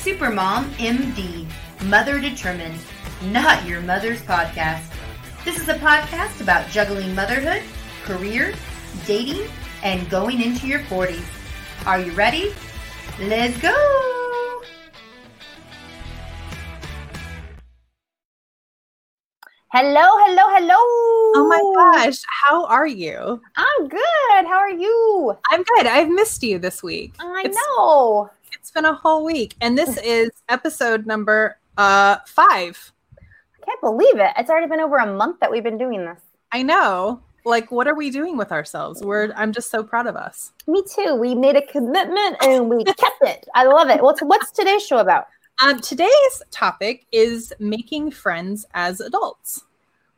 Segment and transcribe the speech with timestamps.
[0.00, 1.44] Supermom MD,
[1.84, 2.80] Mother Determined,
[3.24, 4.80] not your mother's podcast.
[5.44, 7.62] This is a podcast about juggling motherhood,
[8.04, 8.54] career,
[9.04, 9.46] dating,
[9.82, 11.22] and going into your 40s.
[11.86, 12.54] Are you ready?
[13.20, 13.76] Let's go!
[19.72, 20.74] Hello, hello, hello.
[21.36, 23.40] Oh my gosh, how are you?
[23.54, 24.46] I'm good.
[24.48, 25.36] How are you?
[25.50, 25.86] I'm good.
[25.86, 27.14] I've missed you this week.
[27.20, 28.30] I it's, know.
[28.60, 29.56] It's been a whole week.
[29.60, 32.92] And this is episode number uh 5.
[33.18, 34.32] I can't believe it.
[34.36, 36.20] It's already been over a month that we've been doing this.
[36.52, 37.22] I know.
[37.46, 39.02] Like what are we doing with ourselves?
[39.02, 40.52] We're I'm just so proud of us.
[40.66, 41.14] Me too.
[41.14, 43.46] We made a commitment and we kept it.
[43.54, 44.02] I love it.
[44.02, 45.26] What's what's today's show about?
[45.62, 49.64] Um, today's topic is making friends as adults.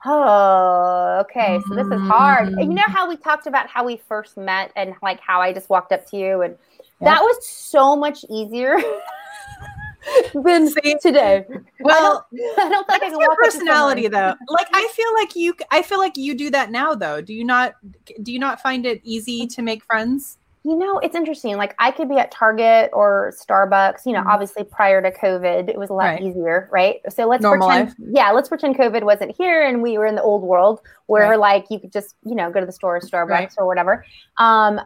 [0.04, 1.60] Oh, okay.
[1.68, 2.51] So this is hard.
[2.59, 5.70] You know how we talked about how we first met and like how I just
[5.70, 6.56] walked up to you and
[7.02, 8.77] that was so much easier
[10.34, 11.45] than See, today.
[11.80, 14.35] Well, I don't, I don't think your personality though.
[14.49, 17.21] Like I feel like you I feel like you do that now though.
[17.21, 17.74] Do you not
[18.23, 20.38] do you not find it easy to make friends?
[20.65, 21.57] You know, it's interesting.
[21.57, 24.29] Like I could be at Target or Starbucks, you know, mm-hmm.
[24.29, 26.23] obviously prior to COVID, it was a lot right.
[26.23, 27.01] easier, right?
[27.09, 27.96] So let's Normal pretend life.
[28.13, 31.38] yeah, let's pretend COVID wasn't here and we were in the old world where right.
[31.38, 33.54] like you could just, you know, go to the store, Starbucks right.
[33.59, 34.04] or whatever.
[34.37, 34.80] Um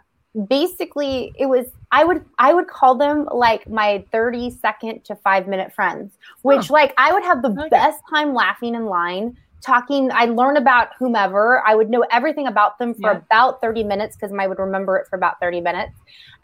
[0.49, 5.49] basically it was I would I would call them like my 30 second to 5
[5.49, 6.13] minute friends,
[6.43, 7.69] which like I would have the okay.
[7.71, 12.79] best time laughing in line talking I'd learn about whomever i would know everything about
[12.79, 13.19] them for yeah.
[13.19, 15.93] about 30 minutes because i would remember it for about 30 minutes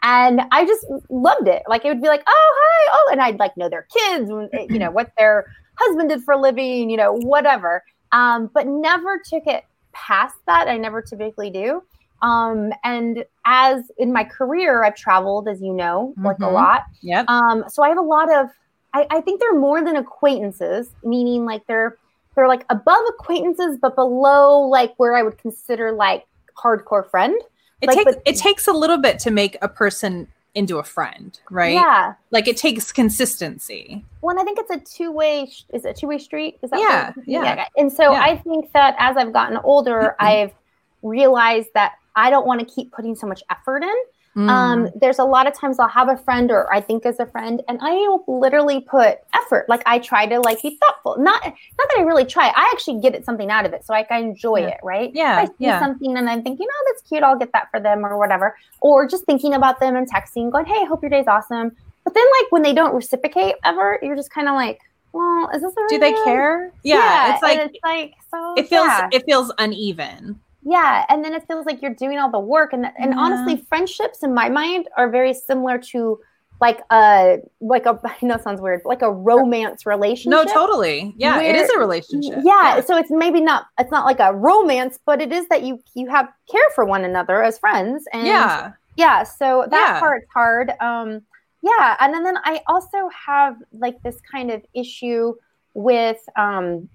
[0.01, 3.39] and i just loved it like it would be like oh hi oh and i'd
[3.39, 4.29] like know their kids
[4.69, 9.19] you know what their husband did for a living you know whatever um, but never
[9.27, 11.81] took it past that i never typically do
[12.23, 16.45] um, and as in my career i've traveled as you know like mm-hmm.
[16.45, 18.49] a lot yeah um, so i have a lot of
[18.95, 21.97] I, I think they're more than acquaintances meaning like they're
[22.35, 26.25] they're like above acquaintances, but below like where I would consider like
[26.57, 27.39] hardcore friend.
[27.81, 30.83] It like, takes but, it takes a little bit to make a person into a
[30.83, 31.73] friend, right?
[31.73, 32.13] Yeah.
[32.31, 34.03] Like it takes consistency.
[34.21, 35.51] Well, and I think it's a two way.
[35.73, 36.59] Is it a two way street?
[36.63, 37.65] Is that yeah, yeah, yeah?
[37.77, 38.21] And so yeah.
[38.21, 40.53] I think that as I've gotten older, I've
[41.01, 43.95] realized that I don't want to keep putting so much effort in.
[44.35, 44.49] Um, mm.
[44.49, 47.25] Um, there's a lot of times I'll have a friend or I think as a
[47.27, 49.69] friend, and I will literally put effort.
[49.69, 51.17] Like I try to like be thoughtful.
[51.19, 51.53] Not not
[51.89, 52.47] that I really try.
[52.47, 54.67] I actually get it something out of it, so like I enjoy yeah.
[54.69, 54.77] it.
[54.83, 55.11] Right?
[55.13, 55.43] Yeah.
[55.43, 55.79] If I see yeah.
[55.79, 57.21] something and I'm thinking, oh, that's cute.
[57.21, 58.57] I'll get that for them or whatever.
[58.81, 61.71] Or just thinking about them and texting, going, hey, I hope your day's awesome.
[62.03, 64.79] But then like when they don't reciprocate ever, you're just kind of like,
[65.13, 66.71] well, is this a do they care?
[66.83, 68.55] Yeah, yeah, it's like it's like so.
[68.57, 69.09] It feels yeah.
[69.11, 70.39] it feels uneven.
[70.65, 73.19] Yeah, and then it feels like you're doing all the work, and and yeah.
[73.19, 76.19] honestly, friendships in my mind are very similar to
[76.61, 80.31] like a like a I know sounds weird, like a romance relationship.
[80.31, 81.13] No, totally.
[81.17, 82.39] Yeah, where, it is a relationship.
[82.43, 85.63] Yeah, yeah, so it's maybe not it's not like a romance, but it is that
[85.63, 88.05] you you have care for one another as friends.
[88.13, 89.23] And yeah, yeah.
[89.23, 89.99] So that yeah.
[89.99, 90.71] part's hard.
[90.79, 91.21] Um,
[91.61, 95.33] yeah, and then then I also have like this kind of issue
[95.73, 96.87] with um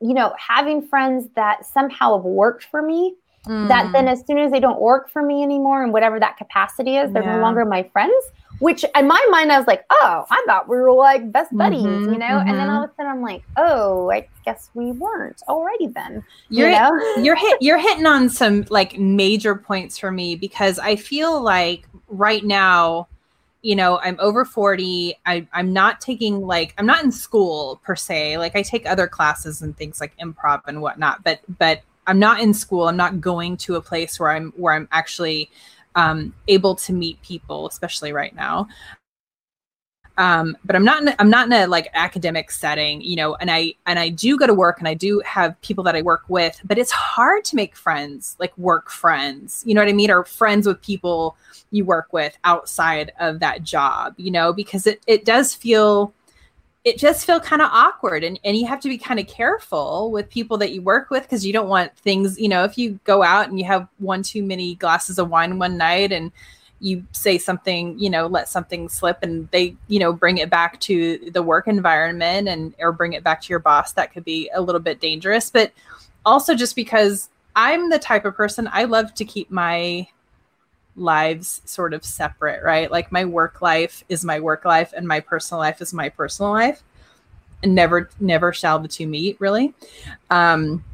[0.00, 3.14] you know, having friends that somehow have worked for me,
[3.46, 3.68] mm.
[3.68, 6.96] that then as soon as they don't work for me anymore and whatever that capacity
[6.96, 7.36] is, they're yeah.
[7.36, 8.24] no longer my friends.
[8.58, 11.80] Which in my mind, I was like, oh, I thought we were like best buddies,
[11.80, 12.26] mm-hmm, you know?
[12.26, 12.48] Mm-hmm.
[12.50, 16.22] And then all of a sudden I'm like, oh, I guess we weren't already then.
[16.50, 17.16] You're, you know?
[17.22, 21.88] you're hit you're hitting on some like major points for me because I feel like
[22.08, 23.08] right now
[23.62, 27.94] you know i'm over 40 I, i'm not taking like i'm not in school per
[27.94, 32.18] se like i take other classes and things like improv and whatnot but but i'm
[32.18, 35.50] not in school i'm not going to a place where i'm where i'm actually
[35.96, 38.68] um, able to meet people especially right now
[40.16, 43.50] um, but I'm not in, I'm not in a like academic setting, you know, and
[43.50, 46.24] I and I do go to work and I do have people that I work
[46.28, 50.10] with, but it's hard to make friends, like work friends, you know what I mean,
[50.10, 51.36] or friends with people
[51.70, 56.12] you work with outside of that job, you know, because it it does feel
[56.84, 60.10] it just feel kind of awkward and, and you have to be kind of careful
[60.10, 62.98] with people that you work with because you don't want things you know if you
[63.04, 66.32] go out and you have one too many glasses of wine one night and
[66.80, 70.80] you say something you know let something slip and they you know bring it back
[70.80, 74.50] to the work environment and or bring it back to your boss that could be
[74.54, 75.50] a little bit dangerous.
[75.50, 75.72] But
[76.26, 80.06] also just because i'm the type of person i love to keep my
[80.96, 82.90] lives sort of separate right?
[82.90, 86.52] Like my work life is my work life and my personal life is my personal
[86.52, 86.82] life.
[87.62, 89.74] And never never shall the two meet really.
[90.30, 90.84] Um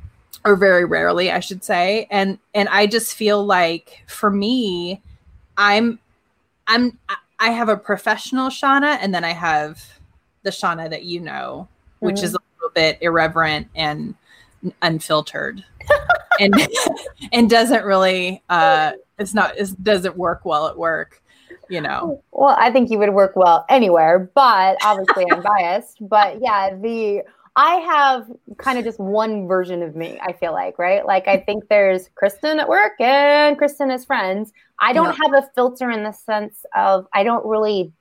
[0.45, 2.07] or very rarely i should say.
[2.11, 5.03] And and i just feel like for me
[5.57, 5.99] I'm
[6.67, 6.99] I'm
[7.39, 9.83] I have a professional Shauna, and then I have
[10.43, 11.69] the Shauna that you know,
[12.01, 12.25] which mm-hmm.
[12.25, 14.15] is a little bit irreverent and
[14.83, 15.65] unfiltered,
[16.41, 16.55] and
[17.33, 21.23] and doesn't really uh, it's not it doesn't work well at work
[21.69, 26.41] you know well i think you would work well anywhere but obviously i'm biased but
[26.41, 27.23] yeah the
[27.57, 31.37] i have kind of just one version of me i feel like right like i
[31.37, 36.05] think there's kristen at work and kristen as friends i don't have a filter in
[36.05, 37.93] the sense of i don't really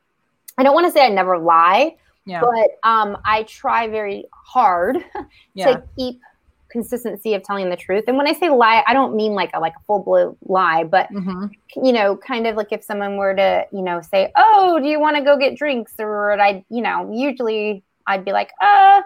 [0.57, 2.41] i don't want to say i never lie yeah.
[2.41, 4.97] but um i try very hard
[5.53, 5.73] yeah.
[5.73, 6.19] to keep
[6.75, 8.03] consistency of telling the truth.
[8.07, 10.83] And when I say lie, I don't mean like a like a full blown lie,
[10.83, 11.45] but mm-hmm.
[11.81, 14.99] you know, kind of like if someone were to, you know, say, "Oh, do you
[14.99, 19.01] want to go get drinks?" or I, you know, usually I'd be like, "Uh,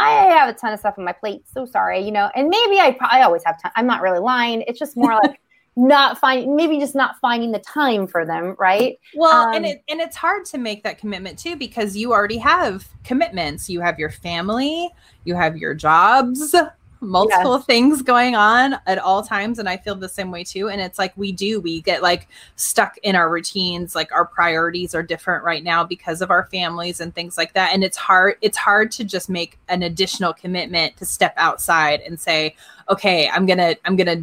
[0.00, 1.42] I have a ton of stuff on my plate.
[1.52, 3.72] So sorry, you know." And maybe I I always have time.
[3.76, 4.62] I'm not really lying.
[4.66, 5.40] It's just more like
[5.76, 9.82] not finding maybe just not finding the time for them right well um, and it
[9.88, 13.98] and it's hard to make that commitment too because you already have commitments you have
[13.98, 14.90] your family
[15.24, 16.54] you have your jobs
[17.00, 17.64] multiple yes.
[17.64, 20.98] things going on at all times and i feel the same way too and it's
[20.98, 25.42] like we do we get like stuck in our routines like our priorities are different
[25.42, 28.90] right now because of our families and things like that and it's hard it's hard
[28.90, 32.54] to just make an additional commitment to step outside and say
[32.90, 34.22] okay i'm gonna i'm gonna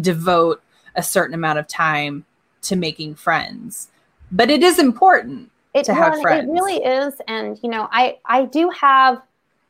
[0.00, 0.62] devote
[0.96, 2.24] a certain amount of time
[2.62, 3.88] to making friends
[4.32, 8.16] but it is important it, to have friends it really is and you know i
[8.24, 9.20] i do have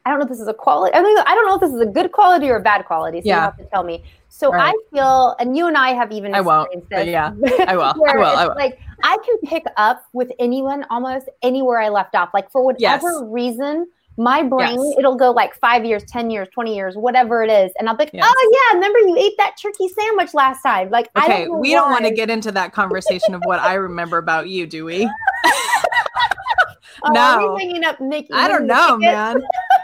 [0.04, 0.94] I don't know if this is a quality.
[0.94, 3.22] I mean, I don't know if this is a good quality or a bad quality.
[3.22, 3.36] So yeah.
[3.36, 4.04] you have to tell me.
[4.28, 4.74] So right.
[4.74, 6.68] I feel, and you and I have even I won't.
[6.90, 7.32] This, yeah,
[7.66, 7.84] I will.
[7.84, 8.24] I will.
[8.24, 8.54] I will.
[8.54, 12.30] Like I can pick up with anyone almost anywhere I left off.
[12.34, 13.22] Like for whatever yes.
[13.26, 13.86] reason,
[14.16, 14.94] my brain yes.
[14.98, 18.04] it'll go like five years, ten years, twenty years, whatever it is, and I'll be
[18.04, 18.26] like, yes.
[18.28, 20.90] oh yeah, remember you ate that turkey sandwich last time?
[20.90, 21.74] Like, okay, don't we why.
[21.76, 25.08] don't want to get into that conversation of what I remember about you, do we?
[27.04, 28.32] oh, no, up Nikki.
[28.32, 29.36] I don't know, man.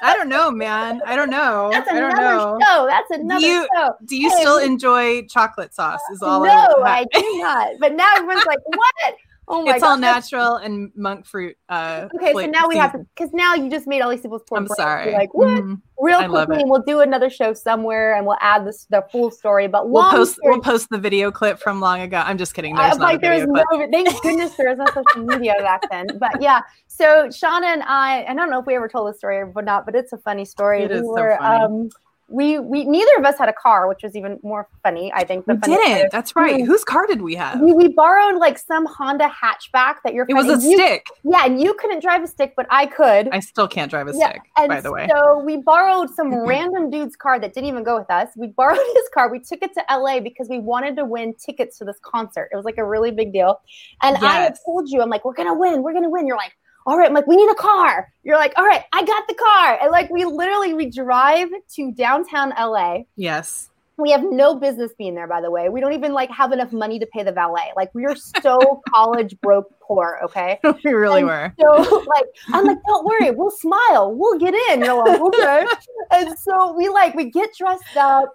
[0.03, 1.03] I don't know, man.
[1.05, 1.69] I don't know.
[1.73, 2.59] That's another know.
[2.61, 2.87] show.
[2.87, 3.95] That's another do you, show.
[4.05, 6.01] Do you hey, still enjoy chocolate sauce?
[6.13, 6.43] Is all.
[6.43, 7.73] No, I, I do not.
[7.79, 9.17] But now everyone's like, "What?
[9.53, 11.57] Oh my it's God, all natural and monk fruit.
[11.69, 14.43] Uh, okay, so now we have to because now you just made all these people's
[14.55, 15.13] I'm sorry.
[15.13, 15.49] like what?
[15.49, 15.75] Mm-hmm.
[15.99, 19.67] Real quickly, we'll do another show somewhere and we'll add this the full story.
[19.67, 22.23] But we'll post story, we'll post the video clip from long ago.
[22.25, 22.77] I'm just kidding.
[22.77, 23.65] There's like there's no.
[23.91, 26.07] Thank goodness there was no social media back then.
[26.21, 29.39] But yeah, so Shauna and I, I don't know if we ever told the story
[29.39, 30.85] or not, but it's a funny story.
[30.85, 31.65] It we is were, so funny.
[31.65, 31.91] Um,
[32.31, 35.13] we we neither of us had a car, which was even more funny.
[35.13, 36.13] I think we didn't.
[36.13, 36.65] That's right.
[36.65, 37.61] Whose car did we have?
[37.61, 40.27] We, we borrowed like some Honda hatchback that you're.
[40.29, 41.07] It was a you, stick.
[41.25, 43.29] Yeah, and you couldn't drive a stick, but I could.
[43.31, 44.43] I still can't drive a yeah, stick.
[44.57, 45.09] by the way.
[45.11, 48.29] So we borrowed some random dude's car that didn't even go with us.
[48.37, 49.31] We borrowed his car.
[49.31, 52.49] We took it to LA because we wanted to win tickets to this concert.
[52.53, 53.61] It was like a really big deal.
[54.03, 54.23] And yes.
[54.23, 55.83] I had told you, I'm like, we're gonna win.
[55.83, 56.27] We're gonna win.
[56.27, 56.53] You're like,
[56.87, 58.13] all right, I'm like, we need a car.
[58.23, 59.79] You're like, all right, I got the car.
[59.83, 63.01] And like, we literally, we drive to downtown LA.
[63.17, 63.71] Yes.
[63.97, 65.69] We have no business being there, by the way.
[65.69, 67.73] We don't even like have enough money to pay the valet.
[67.77, 70.19] Like we are so college broke poor.
[70.25, 70.59] Okay.
[70.85, 71.53] we really and were.
[71.61, 74.15] So like, I'm like, don't worry, we'll smile.
[74.15, 74.81] We'll get in.
[74.81, 75.67] You're like, okay.
[76.13, 78.35] and so we like, we get dressed up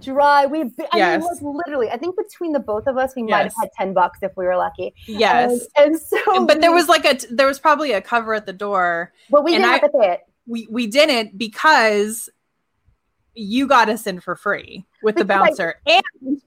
[0.00, 0.46] dry.
[0.46, 1.20] We, I yes.
[1.20, 3.30] mean, was literally, I think between the both of us, we yes.
[3.30, 4.94] might have had 10 bucks if we were lucky.
[5.06, 5.66] Yes.
[5.76, 8.46] And, and so, but we, there was like a, there was probably a cover at
[8.46, 9.12] the door.
[9.30, 10.20] But we didn't I, have to pay it.
[10.46, 12.30] We, we didn't because
[13.38, 16.02] you got us in for free with the bouncer and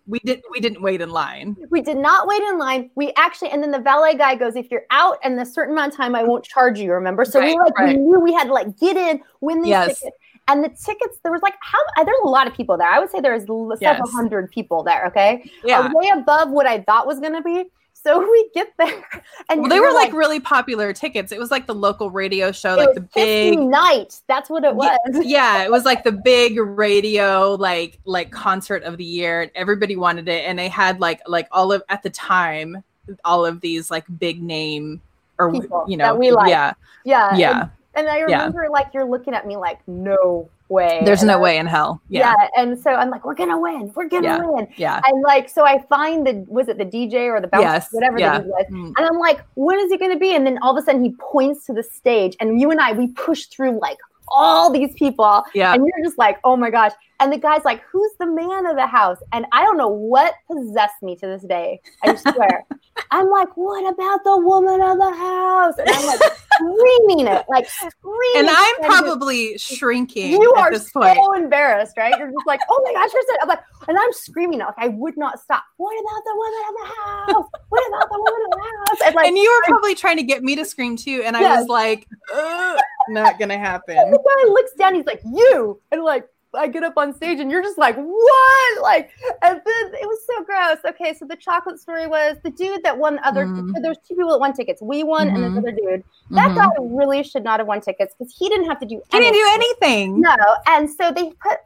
[0.08, 3.50] we didn't we didn't wait in line we did not wait in line we actually
[3.50, 6.15] and then the valet guy goes if you're out and a certain amount of time
[6.15, 7.98] i won't charge you remember so right, we like right.
[7.98, 10.00] we knew we had to like get in win these yes.
[10.00, 10.17] tickets
[10.48, 12.89] and the tickets, there was like how uh, there's a lot of people there.
[12.89, 14.00] I would say there's several yes.
[14.12, 15.05] hundred people there.
[15.07, 17.65] Okay, yeah, way above what I thought was going to be.
[17.93, 19.03] So we get there,
[19.50, 21.31] and well, they were like, like, really popular tickets.
[21.31, 24.19] It was like the local radio show, like the big night.
[24.27, 24.98] That's what it was.
[25.24, 29.95] Yeah, it was like the big radio, like like concert of the year, and everybody
[29.95, 30.45] wanted it.
[30.45, 32.83] And they had like like all of at the time,
[33.24, 35.01] all of these like big name
[35.38, 36.50] or People you know, we like.
[36.50, 37.62] yeah, yeah, yeah.
[37.62, 38.69] And I remember yeah.
[38.69, 41.01] like you're looking at me like, no way.
[41.03, 42.01] There's and no way in hell.
[42.10, 42.33] Yeah.
[42.38, 42.48] yeah.
[42.57, 43.91] And so I'm like, we're gonna win.
[43.95, 44.39] We're gonna yeah.
[44.39, 44.67] win.
[44.77, 45.01] Yeah.
[45.05, 47.88] And like, so I find the was it the DJ or the bouncer, yes.
[47.91, 48.38] whatever yeah.
[48.38, 48.65] that he was.
[48.71, 48.93] Mm.
[48.98, 50.33] And I'm like, when is it gonna be?
[50.36, 52.93] And then all of a sudden he points to the stage, and you and I
[52.93, 53.98] we push through like
[54.33, 55.43] all these people.
[55.53, 55.74] Yeah.
[55.74, 56.93] And you're just like, oh my gosh.
[57.19, 59.17] And the guy's like, who's the man of the house?
[59.31, 61.81] And I don't know what possessed me to this day.
[62.03, 62.65] I swear.
[63.12, 65.74] I'm like, what about the woman of the house?
[65.77, 66.20] And I'm like,
[66.53, 68.38] screaming it, like screaming.
[68.38, 70.32] And I'm probably shrinking.
[70.32, 71.44] You are so point.
[71.44, 72.18] embarrassed, right?
[72.18, 74.63] You're just like, oh my gosh, you're I'm like, and I'm screaming it.
[74.63, 75.63] Like I would not stop.
[75.75, 77.51] What about the woman of the house?
[77.68, 79.01] What about the woman of the house?
[79.06, 81.22] And, like, and you were probably trying to get me to scream too.
[81.25, 81.60] And I yes.
[81.60, 82.77] was like, uh,
[83.10, 83.98] not gonna happen.
[84.01, 87.39] And the guy looks down, he's like, you, and like I get up on stage
[87.39, 88.81] and you're just like, what?
[88.81, 90.77] Like, and then it was so gross.
[90.86, 93.46] Okay, so the chocolate story was the dude that won other.
[93.46, 93.74] Mm-hmm.
[94.08, 94.81] Two people that won tickets.
[94.81, 95.43] We won, mm-hmm.
[95.43, 96.03] and this other dude.
[96.31, 96.57] That mm-hmm.
[96.57, 99.01] guy really should not have won tickets because he didn't have to do.
[99.11, 99.33] He anything.
[99.33, 100.21] didn't do anything.
[100.21, 100.35] No,
[100.67, 101.59] and so they put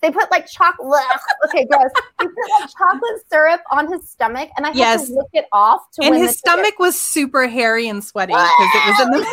[0.00, 1.02] they put like chocolate.
[1.46, 1.90] okay, gross.
[2.18, 5.08] They put like chocolate syrup on his stomach, and I had yes.
[5.08, 6.06] to lick it off to.
[6.06, 6.80] And his stomach ticket.
[6.80, 9.18] was super hairy and sweaty because it was in the.
[9.18, 9.32] Middle.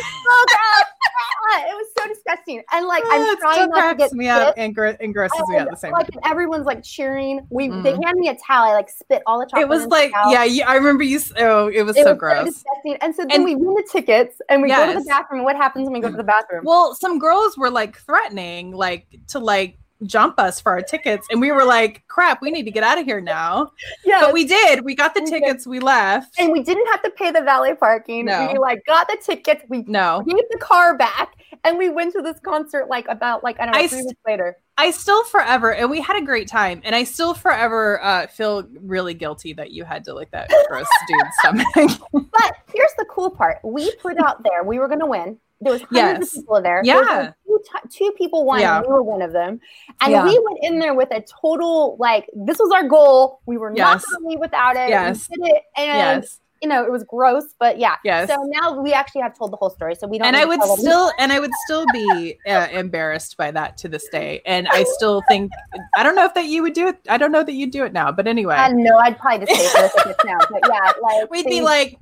[1.58, 4.88] It was so disgusting, and like I'm trying not to get me up and, gr-
[5.00, 5.94] and grosses me out the same.
[5.94, 7.46] Like everyone's like cheering.
[7.50, 7.84] We mm.
[7.84, 8.72] they hand me a towel.
[8.72, 9.64] I like spit all the chocolate.
[9.64, 11.20] It was like yeah, yeah, I remember you.
[11.38, 12.38] Oh, it was it so was gross.
[12.40, 12.98] So disgusting.
[13.02, 14.88] And so then and, we win the tickets, and we yes.
[14.88, 15.44] go to the bathroom.
[15.44, 16.64] What happens when we go to the bathroom?
[16.66, 21.40] Well, some girls were like threatening, like to like jump us for our tickets and
[21.40, 23.72] we were like crap we need to get out of here now
[24.06, 25.70] yeah but we did we got the we tickets did.
[25.70, 28.50] we left and we didn't have to pay the valet parking no.
[28.52, 32.22] we like got the tickets we no gave the car back and we went to
[32.22, 35.24] this concert like about like i don't know I three st- weeks later i still
[35.26, 39.54] forever and we had a great time and i still forever uh, feel really guilty
[39.54, 43.94] that you had to like that gross dude's stomach but here's the cool part we
[43.98, 46.38] put out there we were going to win there was hundreds yes.
[46.38, 46.82] of people there.
[46.84, 47.32] Yeah.
[47.48, 48.78] Two, t- two, people won, yeah.
[48.78, 49.60] and we were one of them.
[50.02, 50.24] And yeah.
[50.24, 53.42] we went in there with a total like this was our goal.
[53.46, 53.78] We were yes.
[53.78, 54.90] not going to leave without it.
[54.90, 55.30] Yes.
[55.30, 56.40] We did it, and yes.
[56.62, 57.96] You know it was gross, but yeah.
[58.04, 58.30] Yes.
[58.30, 60.28] So now we actually have told the whole story, so we don't.
[60.28, 64.08] And I would still, and I would still be uh, embarrassed by that to this
[64.10, 64.42] day.
[64.46, 65.52] And I still think
[65.96, 67.00] I don't know if that you would do it.
[67.10, 68.56] I don't know that you'd do it now, but anyway.
[68.56, 72.00] I know I'd probably just say it now, but yeah, like we'd be like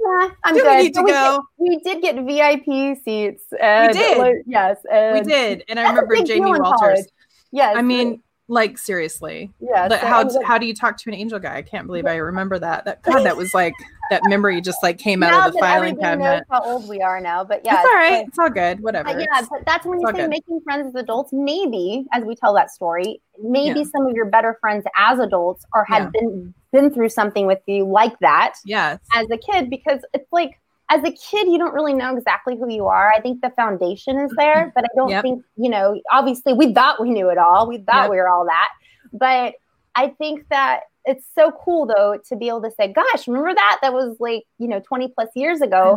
[0.00, 0.76] nah, I'm do good.
[0.76, 1.42] We need to go.
[1.58, 3.44] We did, we did, get VIP seats.
[3.60, 4.42] And, we did.
[4.46, 4.78] yes.
[4.84, 5.64] we did.
[5.68, 7.06] And I remember Jamie Walters.
[7.52, 7.74] Yes.
[7.76, 9.52] I mean, like seriously.
[9.60, 9.88] Yeah.
[9.88, 11.56] So how like, how do you talk to an angel guy?
[11.56, 12.84] I can't believe I remember that.
[12.84, 13.74] That God, that was like
[14.10, 16.44] that memory just like came out of the filing cabinet.
[16.50, 18.22] how old we are now, but yeah, it's all right.
[18.22, 18.80] But, it's all good.
[18.80, 19.08] Whatever.
[19.08, 20.30] Uh, yeah, but that's when you say good.
[20.30, 21.32] making friends as adults.
[21.32, 23.86] Maybe as we tell that story, maybe yeah.
[23.86, 26.10] some of your better friends as adults or had yeah.
[26.20, 28.54] been been through something with you like that.
[28.64, 29.00] Yes.
[29.14, 32.70] As a kid, because it's like as a kid, you don't really know exactly who
[32.70, 33.12] you are.
[33.12, 34.70] I think the foundation is there, mm-hmm.
[34.74, 35.22] but I don't yep.
[35.22, 37.68] think, you know, obviously we thought we knew it all.
[37.68, 38.10] We thought yep.
[38.10, 38.68] we were all that.
[39.12, 39.54] But
[39.94, 43.78] I think that it's so cool though to be able to say, gosh, remember that?
[43.82, 45.96] That was like, you know, 20 plus years ago.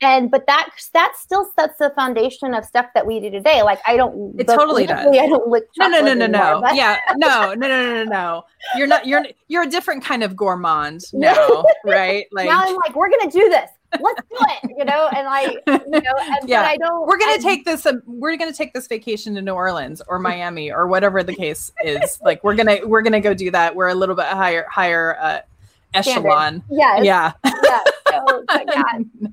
[0.00, 3.62] And but that that still sets the foundation of stuff that we do today.
[3.62, 5.06] Like I don't it totally does.
[5.08, 6.60] I don't look no no no no no.
[6.62, 6.98] But- yeah.
[7.16, 8.44] No, no, no, no, no, no.
[8.76, 12.26] You're not you're you're a different kind of gourmand now, right?
[12.30, 13.70] Like now I'm like, we're gonna do this
[14.00, 17.06] let's do it, you know, and like, you know, and, yeah, I don't.
[17.06, 17.86] We're gonna I, take this.
[17.86, 21.72] Um, we're gonna take this vacation to New Orleans or Miami or whatever the case
[21.84, 22.20] is.
[22.22, 23.74] Like, we're gonna we're gonna go do that.
[23.74, 25.40] We're a little bit higher higher uh,
[25.94, 26.62] echelon.
[26.70, 27.04] Yes.
[27.04, 27.32] Yeah.
[27.64, 27.80] Yeah.
[28.08, 28.82] So, but yeah.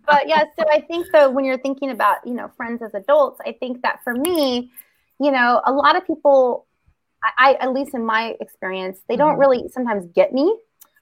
[0.06, 0.44] But yeah.
[0.60, 3.82] So I think though when you're thinking about you know friends as adults, I think
[3.84, 4.72] that for me,
[5.22, 6.66] you know, a lot of people,
[7.24, 9.40] I, I at least in my experience, they don't mm-hmm.
[9.40, 10.54] really sometimes get me.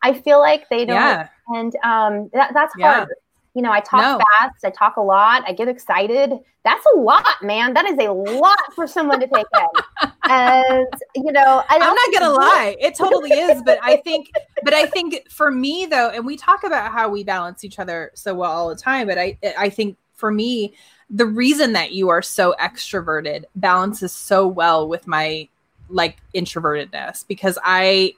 [0.03, 1.29] I feel like they don't, yeah.
[1.47, 3.07] and um, that, that's hard.
[3.09, 3.15] Yeah.
[3.53, 4.19] You know, I talk no.
[4.39, 6.33] fast, I talk a lot, I get excited.
[6.63, 7.73] That's a lot, man.
[7.73, 10.09] That is a lot for someone to take in.
[10.29, 13.61] and you know, I am not gonna lie, it totally is.
[13.63, 14.31] But I think,
[14.63, 18.11] but I think for me though, and we talk about how we balance each other
[18.15, 19.07] so well all the time.
[19.07, 20.73] But I, I think for me,
[21.09, 25.47] the reason that you are so extroverted balances so well with my
[25.89, 28.13] like introvertedness because I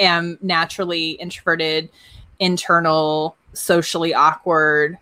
[0.00, 1.90] am naturally introverted,
[2.38, 4.98] internal socially awkward.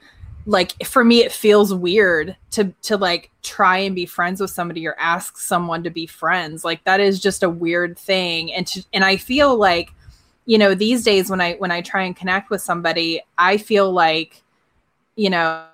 [0.46, 4.86] Like for me it feels weird to to like try and be friends with somebody
[4.86, 6.64] or ask someone to be friends.
[6.64, 8.52] Like that is just a weird thing.
[8.52, 9.92] And to, and i feel like
[10.48, 13.92] you know these days when i when i try and connect with somebody i feel
[13.92, 14.42] like
[15.14, 15.66] you know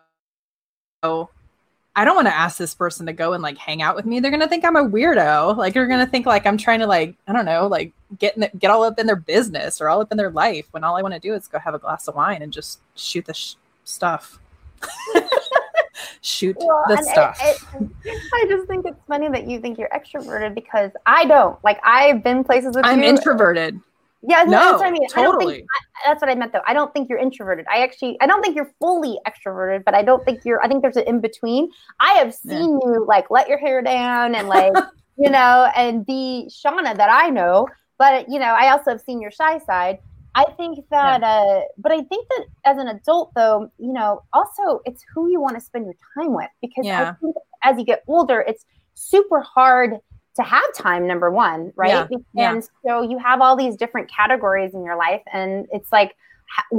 [1.96, 4.18] I don't want to ask this person to go and like hang out with me.
[4.18, 5.56] They're gonna think I'm a weirdo.
[5.56, 8.50] Like they're gonna think like I'm trying to like I don't know like get the,
[8.58, 11.02] get all up in their business or all up in their life when all I
[11.02, 13.54] want to do is go have a glass of wine and just shoot the sh-
[13.84, 14.40] stuff.
[16.20, 17.38] shoot well, the stuff.
[17.40, 21.62] It, it, I just think it's funny that you think you're extroverted because I don't.
[21.62, 23.08] Like I've been places with I'm you.
[23.08, 23.80] introverted.
[24.26, 25.08] Yeah, no, that's what I mean.
[25.08, 25.26] Totally.
[25.26, 26.62] I don't think, I, that's what I meant though.
[26.66, 27.66] I don't think you're introverted.
[27.70, 30.62] I actually, I don't think you're fully extroverted, but I don't think you're.
[30.62, 31.70] I think there's an in between.
[32.00, 32.88] I have seen yeah.
[32.88, 34.72] you like let your hair down and like
[35.18, 39.20] you know and be Shauna that I know, but you know I also have seen
[39.20, 39.98] your shy side.
[40.36, 41.28] I think that, yeah.
[41.28, 45.40] uh, but I think that as an adult, though, you know, also it's who you
[45.40, 47.10] want to spend your time with because yeah.
[47.10, 48.64] I think as you get older, it's
[48.94, 49.98] super hard
[50.36, 51.06] to have time.
[51.06, 52.08] Number one, right?
[52.34, 52.52] Yeah.
[52.52, 56.16] And so you have all these different categories in your life, and it's like,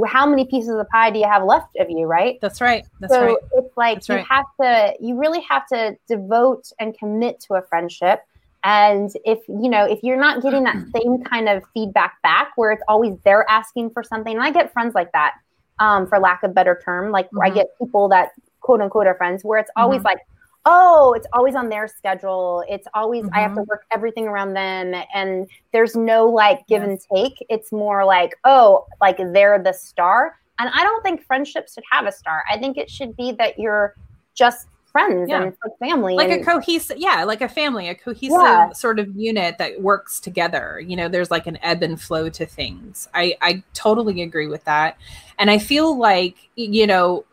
[0.06, 2.38] how many pieces of pie do you have left of you, right?
[2.40, 2.86] That's right.
[3.00, 3.18] That's right.
[3.18, 3.36] so right.
[3.54, 4.26] it's like That's you right.
[4.28, 8.20] have to, you really have to devote and commit to a friendship
[8.66, 12.72] and if you know, if you're not getting that same kind of feedback back, where
[12.72, 15.34] it's always they're asking for something, and I get friends like that,
[15.78, 17.42] um, for lack of better term, like mm-hmm.
[17.42, 20.06] I get people that quote unquote are friends, where it's always mm-hmm.
[20.06, 20.18] like,
[20.66, 22.64] oh, it's always on their schedule.
[22.68, 23.34] It's always mm-hmm.
[23.34, 23.70] I have to mm-hmm.
[23.70, 26.90] work everything around them, and there's no like give yes.
[26.90, 27.46] and take.
[27.48, 30.36] It's more like, oh, like they're the star.
[30.58, 32.42] And I don't think friendships should have a star.
[32.50, 33.94] I think it should be that you're
[34.34, 35.42] just friends yeah.
[35.42, 38.72] and family like and, a cohesive yeah like a family a cohesive yeah.
[38.72, 42.46] sort of unit that works together you know there's like an ebb and flow to
[42.46, 44.96] things i i totally agree with that
[45.38, 47.26] and i feel like you know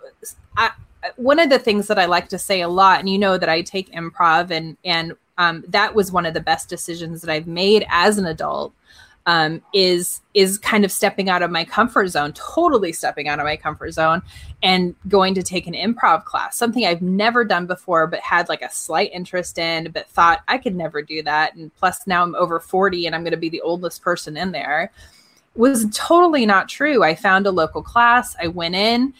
[0.57, 0.71] I,
[1.15, 3.49] one of the things that i like to say a lot and you know that
[3.49, 7.47] i take improv and and um, that was one of the best decisions that i've
[7.47, 8.73] made as an adult
[9.25, 13.45] um, is is kind of stepping out of my comfort zone, totally stepping out of
[13.45, 14.21] my comfort zone,
[14.61, 18.61] and going to take an improv class, something I've never done before, but had like
[18.61, 21.55] a slight interest in, but thought I could never do that.
[21.55, 24.51] And plus, now I'm over forty, and I'm going to be the oldest person in
[24.51, 24.91] there.
[25.55, 27.03] Was totally not true.
[27.03, 28.35] I found a local class.
[28.41, 29.13] I went in.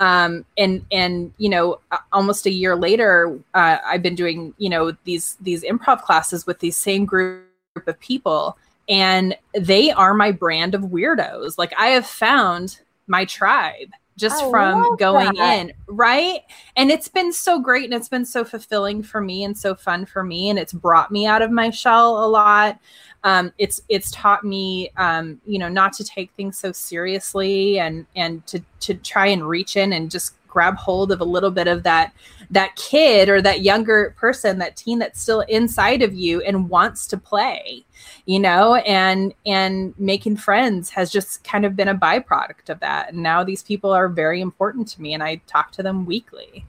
[0.00, 1.78] Um, and and you know
[2.10, 6.58] almost a year later uh, i've been doing you know these these improv classes with
[6.60, 7.44] these same group
[7.86, 8.56] of people
[8.90, 11.56] and they are my brand of weirdos.
[11.56, 13.90] Like I have found my tribe
[14.20, 15.58] just I from going that.
[15.58, 16.40] in, right?
[16.76, 20.06] And it's been so great and it's been so fulfilling for me and so fun
[20.06, 22.78] for me and it's brought me out of my shell a lot.
[23.24, 28.06] Um, it's it's taught me um, you know not to take things so seriously and
[28.16, 31.68] and to to try and reach in and just grab hold of a little bit
[31.68, 32.12] of that
[32.50, 37.06] that kid or that younger person that teen that's still inside of you and wants
[37.06, 37.84] to play
[38.26, 43.12] you know and and making friends has just kind of been a byproduct of that.
[43.12, 46.64] And now these people are very important to me and i talk to them weekly.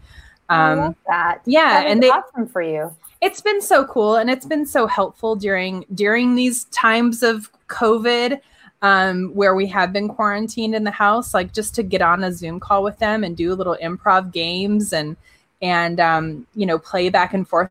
[0.50, 1.42] Um I love that.
[1.46, 2.96] yeah that and they awesome for you.
[3.22, 8.42] It's been so cool and it's been so helpful during during these times of covid
[8.82, 12.32] um, where we have been quarantined in the house, like just to get on a
[12.32, 15.16] Zoom call with them and do a little improv games and
[15.62, 17.70] and um, you know play back and forth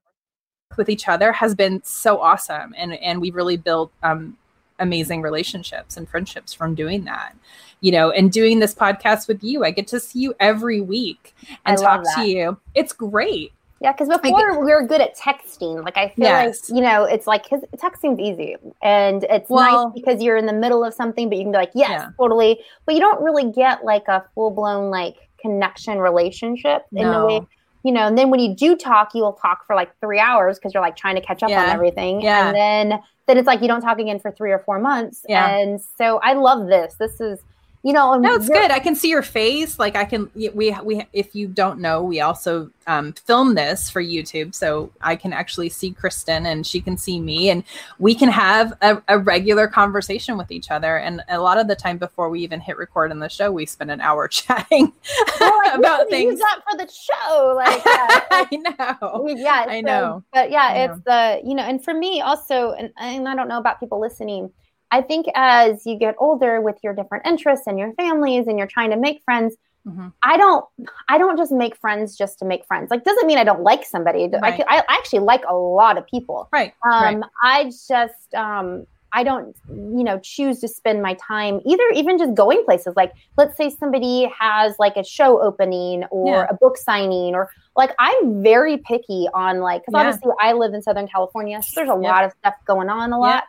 [0.77, 4.37] with each other has been so awesome, and and we've really built um,
[4.79, 7.37] amazing relationships and friendships from doing that.
[7.81, 11.35] You know, and doing this podcast with you, I get to see you every week
[11.65, 12.59] and talk to you.
[12.75, 13.53] It's great.
[13.81, 15.83] Yeah, because before we were good at texting.
[15.83, 16.69] Like I feel yes.
[16.69, 20.45] like you know, it's like because texting's easy and it's well, nice because you're in
[20.45, 22.09] the middle of something, but you can be like, yes, yeah.
[22.19, 22.61] totally.
[22.85, 27.01] But you don't really get like a full blown like connection relationship no.
[27.01, 27.47] in the way
[27.83, 28.07] you know.
[28.07, 30.83] And then when you do talk, you will talk for like three hours because you're
[30.83, 31.63] like trying to catch up yeah.
[31.63, 32.21] on everything.
[32.21, 32.49] Yeah.
[32.49, 35.25] And then then it's like you don't talk again for three or four months.
[35.29, 35.57] Yeah.
[35.57, 36.97] And so I love this.
[36.99, 37.41] This is
[37.83, 38.71] you know no it's good.
[38.71, 39.79] I can see your face.
[39.79, 44.03] Like i can we we if you don't know we also um, film this for
[44.03, 44.55] youtube.
[44.55, 47.65] So i can actually see kristen and she can see me and
[47.99, 50.99] we can have a, a regular conversation with each other.
[50.99, 53.65] And a lot of the time before we even hit record on the show we
[53.65, 54.93] spend an hour chatting
[55.41, 56.33] well, like, about things.
[56.33, 57.55] use that for the show?
[57.57, 59.29] Like, uh, i know.
[59.29, 60.23] Yeah i know.
[60.33, 63.59] but yeah it's the you know and for me also and, and i don't know
[63.59, 64.51] about people listening
[64.91, 68.67] I think as you get older with your different interests and your families and you're
[68.67, 70.09] trying to make friends, mm-hmm.
[70.23, 70.65] I don't
[71.09, 72.91] I don't just make friends just to make friends.
[72.91, 74.29] Like doesn't mean I don't like somebody.
[74.29, 74.63] Right.
[74.69, 76.49] I, I actually like a lot of people.
[76.53, 76.75] Right.
[76.85, 77.31] Um right.
[77.43, 82.33] I just um I don't, you know, choose to spend my time either, even just
[82.35, 82.95] going places.
[82.95, 86.47] Like, let's say somebody has like a show opening or yeah.
[86.49, 90.09] a book signing, or like I'm very picky on like, because yeah.
[90.09, 93.19] obviously I live in Southern California, so there's a lot of stuff going on a
[93.19, 93.45] lot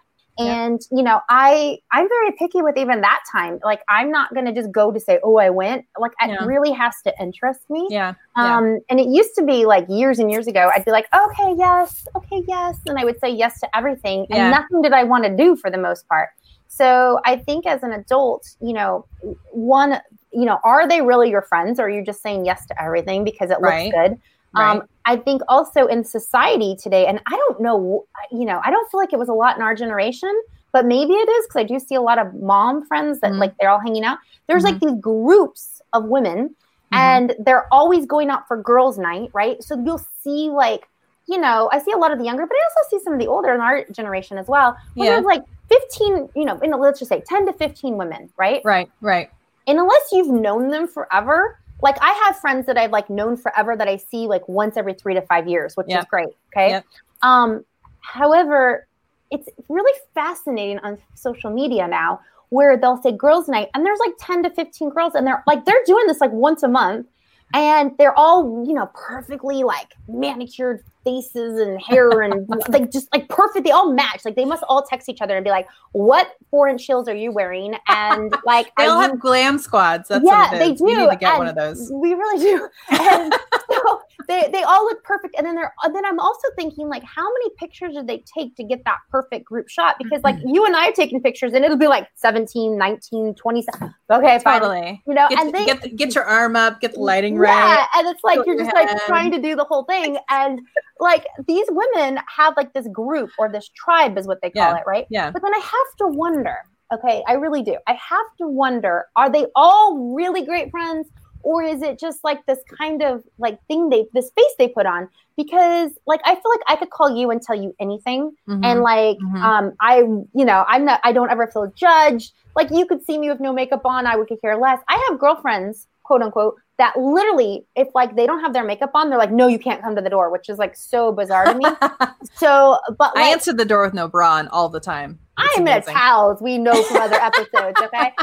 [0.47, 0.97] and yeah.
[0.97, 3.59] you know i i'm very picky with even that time.
[3.63, 5.85] Like i'm not going to just go to say oh i went.
[5.99, 6.43] Like yeah.
[6.43, 7.87] it really has to interest me.
[7.89, 8.13] Yeah.
[8.35, 11.53] Um and it used to be like years and years ago i'd be like okay
[11.57, 12.79] yes okay yes.
[12.85, 15.69] And i would say yes to everything and nothing did i want to do for
[15.69, 16.29] the most part.
[16.67, 19.05] So i think as an adult you know
[19.51, 19.99] one
[20.31, 23.23] you know are they really your friends or are you just saying yes to everything
[23.23, 23.91] because it looks right.
[23.91, 24.19] good
[24.55, 24.77] Right.
[24.77, 28.89] Um, I think also in society today, and I don't know, you know, I don't
[28.91, 30.31] feel like it was a lot in our generation,
[30.71, 33.39] but maybe it is because I do see a lot of mom friends that mm-hmm.
[33.39, 34.19] like they're all hanging out.
[34.47, 34.73] There's mm-hmm.
[34.73, 36.95] like these groups of women, mm-hmm.
[36.95, 39.61] and they're always going out for girls' night, right?
[39.63, 40.87] So you'll see like,
[41.27, 43.19] you know, I see a lot of the younger, but I also see some of
[43.19, 44.75] the older in our generation as well.
[44.95, 45.11] Yeah.
[45.11, 48.61] there's like 15, you know, in, let's just say 10 to 15 women, right?
[48.63, 49.29] Right, right.
[49.67, 53.75] And unless you've known them forever, like I have friends that I've like known forever
[53.75, 55.99] that I see like once every three to five years, which yep.
[55.99, 56.29] is great.
[56.55, 56.69] Okay.
[56.69, 56.85] Yep.
[57.21, 57.65] Um,
[58.01, 58.87] however,
[59.31, 64.13] it's really fascinating on social media now where they'll say girls' night and there's like
[64.19, 67.07] 10 to 15 girls and they're like they're doing this like once a month
[67.53, 73.27] and they're all you know perfectly like manicured faces and hair and like just like
[73.29, 74.25] perfect they all match.
[74.25, 77.15] Like they must all text each other and be like what four inch heels are
[77.15, 77.75] you wearing?
[77.87, 79.09] And like they all you...
[79.09, 80.09] have glam squads.
[80.09, 81.91] That's yeah they do we need to get and one of those.
[81.93, 82.67] we really do.
[83.11, 83.33] And
[83.69, 85.35] so they, they all look perfect.
[85.37, 88.63] And then they're then i'm also thinking like how many pictures did they take to
[88.63, 89.95] get that perfect group shot?
[89.97, 93.65] Because like you and i are taking pictures and it'll be like 17 19 20
[94.11, 94.79] okay totally.
[94.79, 94.99] Fine.
[95.07, 97.85] you know get, and they get, get your arm up get the lighting right yeah
[97.95, 100.17] and it's like you're just like trying to do the whole thing.
[100.29, 100.61] And
[101.01, 104.77] like these women have like this group or this tribe is what they call yeah.
[104.77, 105.05] it right?
[105.09, 105.31] Yeah.
[105.31, 106.55] But then i have to wonder
[106.93, 107.77] okay i really do.
[107.87, 111.09] I have to wonder are they all really great friends?
[111.43, 114.85] Or is it just like this kind of like thing they this face they put
[114.85, 115.09] on?
[115.37, 118.31] Because like i feel like i could call you and tell you anything.
[118.47, 118.63] Mm-hmm.
[118.63, 119.37] and like mm-hmm.
[119.37, 119.99] um i
[120.39, 122.33] you know i'm not i don't ever feel judged.
[122.55, 124.05] Like you could see me with no makeup on.
[124.05, 124.79] I would care less.
[124.87, 129.09] I have girlfriends quote unquote that literally if like they don't have their makeup on
[129.09, 131.55] they're like no you can't come to the door which is like so bizarre to
[131.55, 131.65] me.
[132.33, 135.19] So but like, i answered the door with no bra on all the time.
[135.37, 135.83] It's i'm amazing.
[135.83, 136.41] in a towels.
[136.41, 138.13] We know from other episodes okay?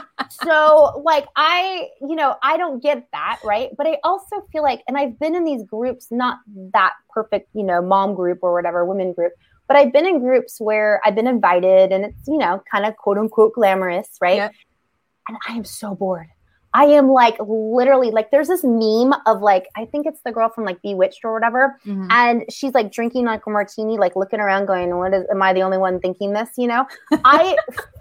[0.43, 3.71] So like i you know i don't get that right?
[3.77, 6.39] But i also feel like and i've been in these groups not
[6.75, 9.33] that perfect you know mom group or whatever women group
[9.69, 12.97] but i've been in groups where i've been invited and it's you know kind of
[12.97, 14.37] quote unquote glamorous right?
[14.37, 14.53] Yep.
[15.29, 16.29] and i am so bored
[16.75, 20.49] I am like literally like there's this meme of like I think it's the girl
[20.49, 22.07] from like Bewitched or whatever, mm-hmm.
[22.11, 25.25] and she's like drinking like a martini, like looking around, going, "What is?
[25.31, 26.87] Am I the only one thinking this?" You know,
[27.25, 27.57] I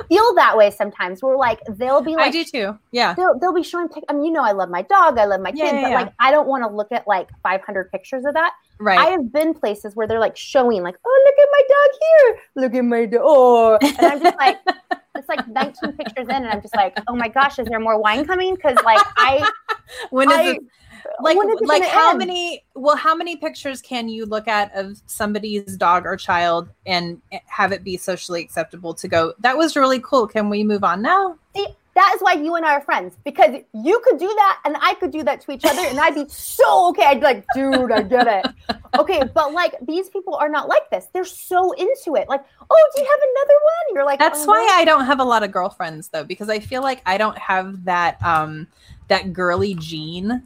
[0.09, 1.21] feel that way sometimes.
[1.23, 2.77] We're like they'll be like, I do too.
[2.91, 3.87] Yeah, they'll they'll be showing.
[3.87, 5.81] Pic- I mean, you know, I love my dog, I love my kids, yeah, yeah,
[5.81, 6.01] but yeah.
[6.01, 8.53] like I don't want to look at like 500 pictures of that.
[8.79, 8.99] Right.
[8.99, 12.39] I have been places where they're like showing, like, "Oh, look at my dog here.
[12.55, 13.77] Look at my dog," oh.
[13.81, 14.57] and I'm just like
[15.17, 17.99] it's like 19 pictures in, and I'm just like, oh my gosh, is there more
[17.99, 18.55] wine coming?
[18.55, 19.49] Because like I,
[20.09, 20.59] when is I, it?
[21.21, 22.19] Like, like how end?
[22.19, 22.63] many?
[22.75, 27.39] Well, how many pictures can you look at of somebody's dog or child and eh,
[27.47, 29.33] have it be socially acceptable to go?
[29.39, 30.27] That was really cool.
[30.27, 31.37] Can we move on now?
[31.55, 34.77] See, that is why you and I are friends because you could do that and
[34.79, 37.05] I could do that to each other and I'd be so okay.
[37.05, 38.53] I'd be like, dude, I get it.
[38.99, 41.07] Okay, but like these people are not like this.
[41.11, 42.29] They're so into it.
[42.29, 43.95] Like, oh, do you have another one?
[43.95, 46.59] You're like, that's oh, why I don't have a lot of girlfriends though, because I
[46.59, 48.67] feel like I don't have that um
[49.07, 50.43] that girly gene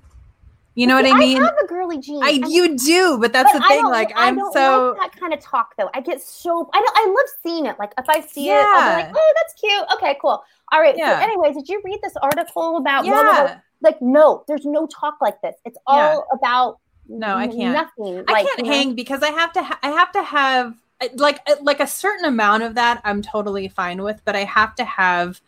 [0.76, 1.42] you know See, what I mean?
[1.42, 2.24] I have a girly gene.
[2.24, 3.86] I you do, but that's but the thing.
[3.86, 5.90] Like I'm so like that kind of talk though.
[5.94, 7.78] I get so I don't I love seeing it.
[7.78, 8.62] Like if I see yeah.
[8.62, 9.84] it, I'll be like, oh, that's cute.
[9.96, 10.44] Okay, cool.
[10.72, 10.98] All right.
[10.98, 11.20] Yeah.
[11.20, 13.12] So anyway, did you read this article about yeah.
[13.12, 13.56] Blah, blah, blah?
[13.82, 15.56] like no, there's no talk like this.
[15.66, 16.38] It's all yeah.
[16.38, 17.74] about no, I can't.
[17.74, 18.24] Nothing.
[18.28, 18.96] I like, can't hang know?
[18.96, 19.64] because I have to.
[19.64, 20.76] Ha- I have to have
[21.16, 23.02] like like a certain amount of that.
[23.04, 25.42] I'm totally fine with, but I have to have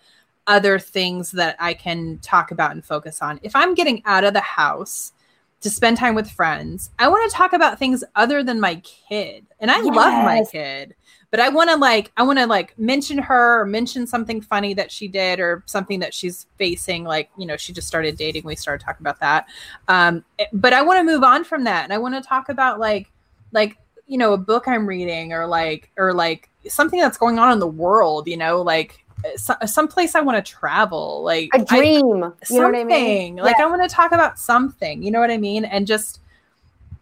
[0.48, 3.40] other things that I can talk about and focus on.
[3.44, 5.14] If I'm getting out of the house
[5.62, 9.46] to spend time with friends, I want to talk about things other than my kid.
[9.60, 9.96] And I yes.
[9.96, 10.96] love my kid,
[11.32, 14.74] but I want to like I want to like mention her or mention something funny
[14.74, 18.44] that she did or something that she's facing like, you know, she just started dating,
[18.44, 19.48] we started talking about that.
[19.88, 22.50] Um eh, but I want to move on from that and I want to talk
[22.50, 23.10] about like
[23.52, 27.52] like you know, a book I'm reading or like or like something that's going on
[27.52, 29.03] in the world, you know, like
[29.36, 32.24] so, someplace I want to travel, like a dream.
[32.24, 33.36] I, you know what I mean?
[33.38, 33.66] Like yeah.
[33.66, 35.02] I want to talk about something.
[35.04, 35.66] You know what I mean?
[35.66, 36.20] And just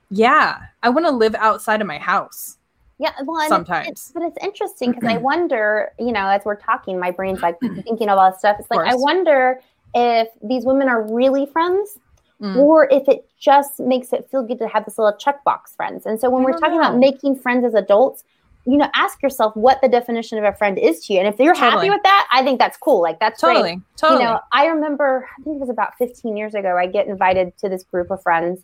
[0.09, 2.57] yeah, I want to live outside of my house.
[2.99, 6.99] Yeah, well, sometimes, it's, but it's interesting because I wonder, you know, as we're talking,
[6.99, 8.57] my brain's like thinking of all this stuff.
[8.59, 9.59] It's like I wonder
[9.95, 11.97] if these women are really friends,
[12.39, 12.55] mm.
[12.57, 16.05] or if it just makes it feel good to have this little checkbox friends.
[16.05, 16.81] And so when we're talking know.
[16.81, 18.23] about making friends as adults,
[18.65, 21.19] you know, ask yourself what the definition of a friend is to you.
[21.19, 21.71] And if you're totally.
[21.71, 23.01] happy with that, I think that's cool.
[23.01, 23.79] Like that's totally, great.
[23.97, 24.21] totally.
[24.21, 27.57] You know, I remember, I think it was about 15 years ago, I get invited
[27.59, 28.61] to this group of friends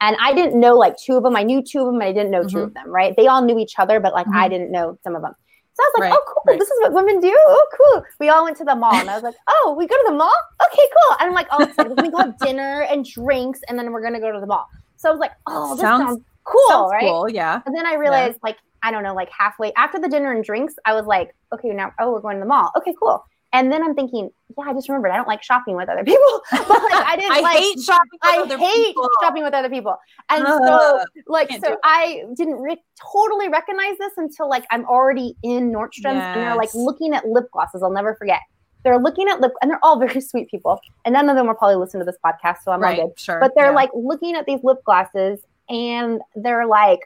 [0.00, 1.36] and I didn't know like two of them.
[1.36, 2.56] I knew two of them and I didn't know mm-hmm.
[2.56, 3.14] two of them, right?
[3.16, 4.36] They all knew each other, but like mm-hmm.
[4.36, 5.34] I didn't know some of them.
[5.74, 6.42] So I was like, right, oh, cool.
[6.46, 6.58] Right.
[6.58, 7.38] This is what women do.
[7.38, 8.04] Oh, cool.
[8.18, 8.94] We all went to the mall.
[8.94, 10.34] And I was like, oh, we go to the mall?
[10.64, 11.16] Okay, cool.
[11.20, 14.20] And I'm like, oh, we go have dinner and drinks and then we're going to
[14.20, 14.66] go to the mall.
[14.96, 17.02] So I was like, oh, this sounds, sounds cool, sounds right?
[17.02, 17.60] Cool, yeah.
[17.66, 18.48] And then I realized, yeah.
[18.48, 21.68] like, I don't know, like halfway after the dinner and drinks, I was like, okay,
[21.68, 22.70] now, oh, we're going to the mall.
[22.76, 23.24] Okay, cool.
[23.52, 26.42] And then I'm thinking, yeah, I just remembered I don't like shopping with other people.
[26.50, 29.08] but like I didn't I like hate shopping I hate people.
[29.22, 29.96] shopping with other people.
[30.28, 35.36] And uh, so like so I didn't re- totally recognize this until like I'm already
[35.42, 36.36] in Nordstrom's yes.
[36.36, 37.82] and they're like looking at lip glosses.
[37.82, 38.40] I'll never forget.
[38.84, 40.78] They're looking at lip and they're all very sweet people.
[41.04, 43.18] And none of them will probably listen to this podcast, so I'm right, all good.
[43.18, 43.40] Sure.
[43.40, 43.70] But they're yeah.
[43.70, 47.00] like looking at these lip glosses and they're like,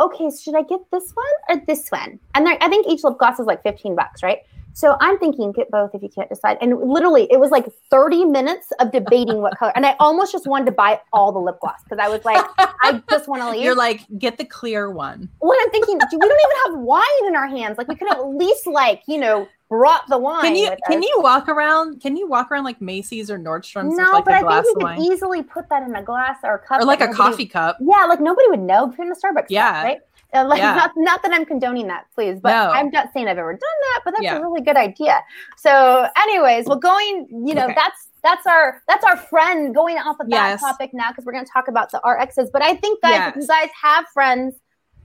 [0.00, 2.18] okay, should I get this one or this one?
[2.34, 4.38] And I think each lip gloss is like 15 bucks, right?
[4.78, 6.56] So I'm thinking get both if you can't decide.
[6.60, 9.72] And literally, it was like 30 minutes of debating what color.
[9.74, 12.44] And I almost just wanted to buy all the lip gloss because I was like,
[12.58, 13.64] I just want to leave.
[13.64, 15.28] You're like, get the clear one.
[15.40, 17.76] When I'm thinking, we don't even have wine in our hands.
[17.76, 20.42] Like we could at least like, you know, brought the wine.
[20.42, 22.00] Can you can you walk around?
[22.00, 23.96] Can you walk around like Macy's or Nordstrom's?
[23.96, 26.58] No, like but I think you could easily put that in a glass or a
[26.58, 27.76] cup, or like a coffee cup.
[27.80, 29.46] Yeah, like nobody would know in the Starbucks.
[29.48, 30.00] Yeah, cup, right.
[30.34, 30.74] Uh, like yeah.
[30.74, 32.70] not, not that I'm condoning that, please, but no.
[32.70, 34.36] I'm not saying I've ever done that, but that's yeah.
[34.36, 35.22] a really good idea.
[35.56, 37.74] So, anyways, well, going, you know, okay.
[37.74, 40.60] that's that's our that's our friend going off of that yes.
[40.60, 42.48] topic now because we're going to talk about the RXs.
[42.52, 43.36] But I think guys, yes.
[43.36, 44.56] if you guys have friends,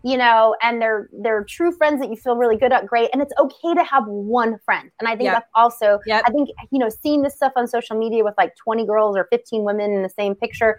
[0.04, 3.10] you know, and they're they're true friends that you feel really good at, great.
[3.14, 4.92] And it's okay to have one friend.
[5.00, 5.36] And I think yep.
[5.36, 6.24] that's also yep.
[6.26, 9.28] I think you know seeing this stuff on social media with like 20 girls or
[9.32, 10.78] 15 women in the same picture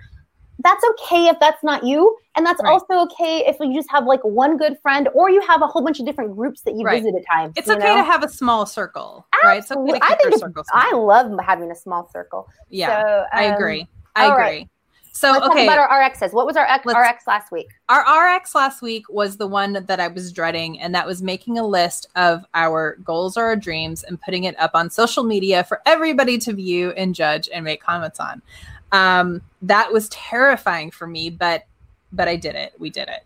[0.60, 2.16] that's okay if that's not you.
[2.36, 2.72] And that's right.
[2.72, 5.82] also okay if you just have like one good friend or you have a whole
[5.82, 7.02] bunch of different groups that you right.
[7.02, 7.54] visit at times.
[7.56, 7.96] It's okay know?
[7.96, 9.92] to have a small circle, Absolutely.
[9.92, 9.98] right?
[9.98, 12.48] It's okay I think circle I love having a small circle.
[12.70, 13.86] Yeah, so, um, I agree.
[14.16, 14.42] I agree.
[14.42, 14.68] Right.
[15.14, 16.32] So Let's okay, talk about our RXs.
[16.32, 17.68] What was our X, RX last week?
[17.88, 21.56] Our RX last week was the one that I was dreading, and that was making
[21.56, 25.62] a list of our goals or our dreams and putting it up on social media
[25.62, 28.42] for everybody to view and judge and make comments on.
[28.90, 31.64] Um, that was terrifying for me, but
[32.12, 32.72] but I did it.
[32.80, 33.24] We did it.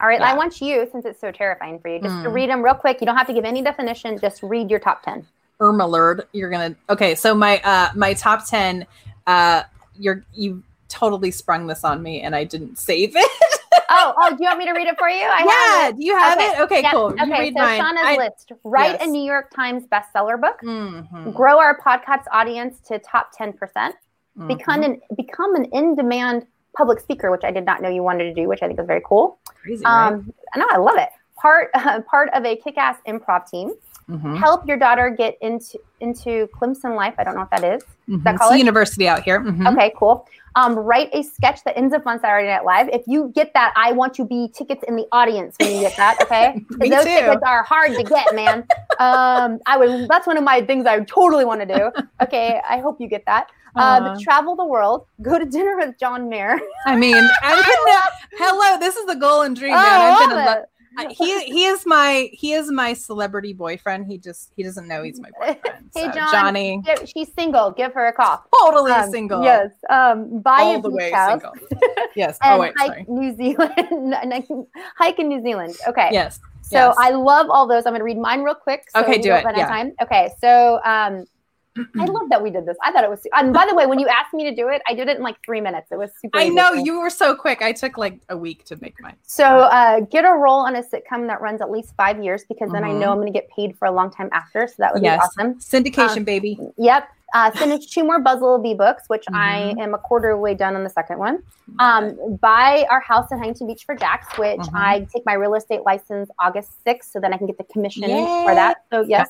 [0.00, 0.30] All right, yeah.
[0.30, 2.22] I want you, since it's so terrifying for you, just mm.
[2.22, 2.34] to hmm.
[2.34, 3.00] read them real quick.
[3.00, 4.20] You don't have to give any definition.
[4.20, 5.26] Just read your top ten.
[5.60, 7.16] Ermalerd, you're gonna okay.
[7.16, 8.86] So my uh my top ten,
[9.26, 9.64] uh,
[9.98, 13.60] you're you totally sprung this on me, and I didn't save it.
[13.90, 15.24] oh, oh, do you want me to read it for you?
[15.24, 16.46] I yeah, do you have okay.
[16.46, 16.60] it?
[16.60, 17.14] Okay, cool.
[17.16, 17.80] You okay, so mine.
[17.80, 19.06] Shauna's I, list: write yes.
[19.06, 21.30] a New York Times bestseller book, mm-hmm.
[21.32, 23.94] grow our podcast audience to top ten percent,
[24.36, 24.48] mm-hmm.
[24.48, 26.46] become an become an in demand
[26.76, 28.86] public speaker, which I did not know you wanted to do, which I think is
[28.86, 29.38] very cool.
[29.62, 30.12] Crazy, right?
[30.12, 31.08] Um, I know, I love it.
[31.40, 33.72] Part uh, part of a kick ass improv team.
[34.08, 34.36] Mm-hmm.
[34.36, 37.14] Help your daughter get into into Clemson life.
[37.18, 37.82] I don't know what that is.
[38.08, 38.22] Mm-hmm.
[38.22, 38.58] That college?
[38.58, 39.40] university out here.
[39.40, 39.66] Mm-hmm.
[39.66, 40.26] Okay, cool.
[40.56, 42.88] Um, write a sketch that ends up on Saturday Night Live.
[42.92, 45.96] If you get that, I want to be tickets in the audience when you get
[45.96, 46.16] that.
[46.28, 47.10] Okay, those too.
[47.10, 48.66] tickets are hard to get, man.
[48.98, 50.08] um, I would.
[50.08, 51.90] That's one of my things I totally want to do.
[52.22, 53.48] Okay, I hope you get that.
[53.76, 56.58] Um, travel the world, go to dinner with John Mayer.
[56.86, 59.84] I mean, I hello, this is the goal and dream, man.
[59.84, 60.64] Oh, I've been
[61.10, 64.06] he he is my he is my celebrity boyfriend.
[64.06, 65.90] He just he doesn't know he's my boyfriend.
[65.94, 67.70] hey so, John, Johnny, she's single.
[67.70, 68.44] Give her a call.
[68.62, 69.42] Totally um, single.
[69.42, 69.70] Yes.
[69.88, 71.40] Um, buy All a the way house.
[71.40, 71.54] single.
[72.16, 72.38] Yes.
[72.42, 73.04] oh wait, hike sorry.
[73.08, 74.14] New Zealand.
[74.96, 75.76] hike in New Zealand.
[75.86, 76.08] Okay.
[76.10, 76.40] Yes.
[76.62, 76.96] So yes.
[76.98, 77.86] I love all those.
[77.86, 78.90] I'm going to read mine real quick.
[78.90, 79.44] So okay, do it.
[79.56, 79.68] Yeah.
[79.68, 79.92] Time.
[80.02, 80.30] Okay.
[80.40, 81.26] So um,
[81.98, 82.76] I love that we did this.
[82.82, 83.20] I thought it was.
[83.34, 85.22] And by the way, when you asked me to do it, I did it in
[85.22, 85.88] like three minutes.
[85.90, 86.38] It was super.
[86.38, 87.62] I know you were so quick.
[87.62, 89.16] I took like a week to make mine.
[89.22, 92.70] So uh, get a role on a sitcom that runs at least five years because
[92.72, 92.96] then mm-hmm.
[92.96, 94.66] I know I'm going to get paid for a long time after.
[94.66, 95.18] So that would yes.
[95.36, 95.54] be awesome.
[95.60, 96.58] Syndication, um, baby.
[96.76, 97.08] Yep.
[97.34, 99.36] Uh, finish two more Buzzle Bee books, which mm-hmm.
[99.36, 101.42] I am a quarter way done on the second one.
[101.78, 104.76] Um, buy our house in Huntington Beach for Jax, which mm-hmm.
[104.76, 108.04] I take my real estate license August 6th, so then I can get the commission
[108.04, 108.24] Yay.
[108.46, 108.84] for that.
[108.90, 109.28] So yes,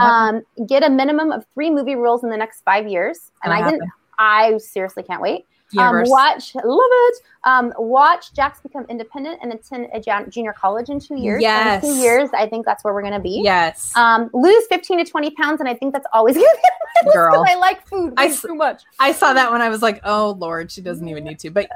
[0.00, 3.70] um, get a minimum of three movie roles in the next five years, and I
[3.70, 3.88] didn't.
[4.18, 5.46] I seriously can't wait.
[5.78, 7.22] Um, watch, love it.
[7.44, 11.42] Um, watch Jax become independent and attend a junior college in two years.
[11.42, 11.82] Yes.
[11.82, 13.40] In two years, I think that's where we're going to be.
[13.42, 13.92] Yes.
[13.96, 15.60] Um, lose 15 to 20 pounds.
[15.60, 16.60] And I think that's always going to
[17.04, 17.44] be Girl.
[17.46, 18.82] I like food I, too much.
[18.98, 21.50] I saw that when I was like, oh, Lord, she doesn't even need to.
[21.50, 21.68] But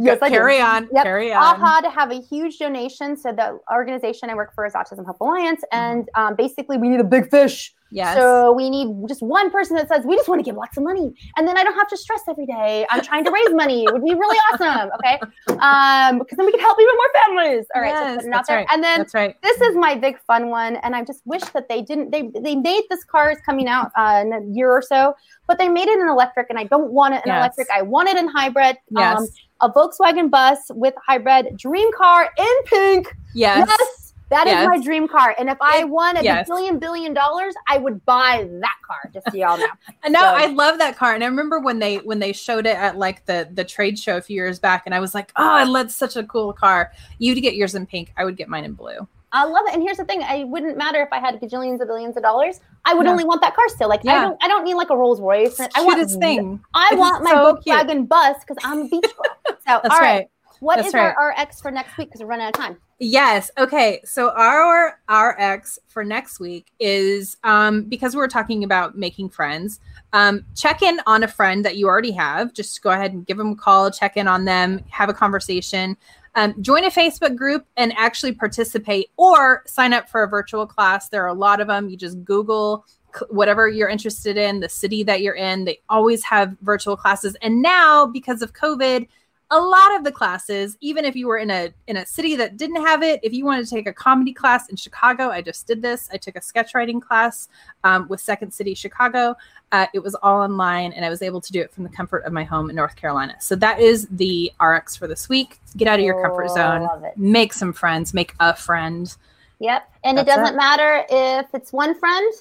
[0.00, 0.88] yes, carry on.
[0.92, 1.04] Yep.
[1.04, 1.42] Carry on.
[1.42, 3.16] AHA to have a huge donation.
[3.16, 5.62] So the organization I work for is Autism Hope Alliance.
[5.72, 5.92] Mm-hmm.
[5.92, 8.16] And um, basically, we need a big fish Yes.
[8.16, 10.82] So we need just one person that says, we just want to give lots of
[10.82, 11.14] money.
[11.36, 12.86] And then I don't have to stress every day.
[12.90, 13.84] I'm trying to raise money.
[13.84, 14.90] It would be really awesome.
[14.94, 15.20] Okay.
[15.60, 17.66] Um, because then we can help even more families.
[17.74, 17.90] All right.
[17.90, 18.66] Yes, so that's right.
[18.72, 19.36] And then that's right.
[19.42, 20.76] this is my big fun one.
[20.76, 23.92] And I just wish that they didn't, they, they made this car is coming out
[23.94, 25.14] uh, in a year or so,
[25.46, 27.40] but they made it in electric and I don't want it in yes.
[27.40, 27.68] electric.
[27.74, 28.78] I want it in hybrid.
[28.90, 29.20] Yes.
[29.20, 29.28] Um,
[29.60, 33.14] a Volkswagen bus with hybrid dream car in pink.
[33.34, 33.68] Yes.
[33.68, 34.01] Yes
[34.32, 34.62] that yes.
[34.62, 35.36] is my dream car.
[35.38, 36.48] And if I won a yes.
[36.48, 39.10] billion billion dollars, I would buy that car.
[39.12, 39.66] Just so y'all know.
[40.08, 40.26] no, so.
[40.26, 41.14] I love that car.
[41.14, 44.16] And I remember when they when they showed it at like the the trade show
[44.16, 46.92] a few years back, and I was like, oh, I that's such a cool car.
[47.18, 48.12] You'd get yours in pink.
[48.16, 49.06] I would get mine in blue.
[49.34, 49.74] I love it.
[49.74, 52.60] And here's the thing: I wouldn't matter if I had gajillions of billions of dollars.
[52.86, 53.12] I would no.
[53.12, 53.88] only want that car still.
[53.88, 54.16] Like yeah.
[54.16, 55.60] I don't, I don't need like a Rolls Royce.
[55.60, 56.60] I want this thing.
[56.74, 58.08] I it's want my so Volkswagen cute.
[58.08, 59.36] bus because I'm a beach girl.
[59.66, 60.00] So That's all right.
[60.00, 60.26] right.
[60.58, 61.14] What That's is right.
[61.16, 62.08] our RX for next week?
[62.08, 62.78] Because we're running out of time.
[63.04, 63.50] Yes.
[63.58, 64.00] Okay.
[64.04, 69.80] So our RX for next week is um, because we're talking about making friends.
[70.12, 72.54] Um, check in on a friend that you already have.
[72.54, 75.96] Just go ahead and give them a call, check in on them, have a conversation.
[76.36, 81.08] Um, join a Facebook group and actually participate or sign up for a virtual class.
[81.08, 81.88] There are a lot of them.
[81.88, 82.86] You just Google
[83.30, 85.64] whatever you're interested in, the city that you're in.
[85.64, 87.36] They always have virtual classes.
[87.42, 89.08] And now, because of COVID,
[89.52, 92.56] a lot of the classes even if you were in a in a city that
[92.56, 95.66] didn't have it if you wanted to take a comedy class in chicago i just
[95.66, 96.08] did this.
[96.12, 97.48] I took a sketch writing class
[97.84, 99.36] um, with second city chicago.
[99.70, 102.24] Uh, it was all online and i was able to do it from the comfort
[102.24, 103.36] of my home in north carolina.
[103.40, 105.60] So that is the rx for this week.
[105.76, 107.10] Get out of your comfort oh, zone.
[107.16, 108.14] make some friends.
[108.14, 109.14] Make a friend.
[109.58, 109.88] Yep.
[110.04, 110.56] And That's it doesn't it.
[110.56, 112.32] matter if it's one friend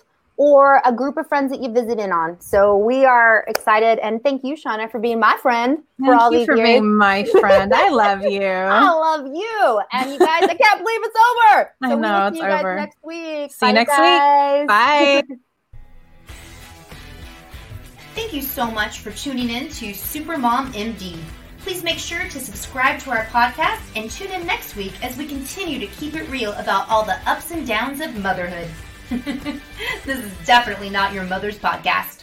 [0.44, 2.42] or a group of friends that you visit in on.
[2.42, 6.32] So we are excited, and thank you, Shauna, for being my friend for thank all
[6.32, 6.68] these for years.
[6.68, 7.72] being my friend.
[7.72, 8.42] I love you.
[8.42, 10.42] I love you, and you guys.
[10.50, 11.76] I can't believe it's over.
[11.84, 12.76] So I know it's over.
[12.76, 13.52] next week.
[13.52, 14.62] See Bye, you next guys.
[14.62, 14.68] week.
[14.68, 15.24] Bye.
[18.16, 21.18] Thank you so much for tuning in to Supermom MD.
[21.60, 25.28] Please make sure to subscribe to our podcast and tune in next week as we
[25.28, 28.68] continue to keep it real about all the ups and downs of motherhood.
[30.06, 32.21] this is definitely not your mother's podcast.